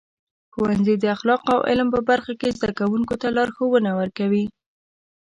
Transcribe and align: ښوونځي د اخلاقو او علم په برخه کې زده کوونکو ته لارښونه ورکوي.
ښوونځي 0.53 0.95
د 0.99 1.05
اخلاقو 1.15 1.47
او 1.55 1.59
علم 1.69 1.87
په 1.95 1.99
برخه 2.09 2.33
کې 2.39 2.55
زده 2.57 2.69
کوونکو 2.79 3.13
ته 3.21 3.27
لارښونه 3.35 3.91
ورکوي. 4.01 4.45